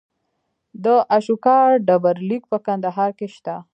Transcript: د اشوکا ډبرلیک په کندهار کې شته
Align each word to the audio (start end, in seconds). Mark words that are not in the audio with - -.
د 0.83 0.85
اشوکا 1.17 1.57
ډبرلیک 1.87 2.43
په 2.51 2.57
کندهار 2.67 3.11
کې 3.19 3.27
شته 3.35 3.55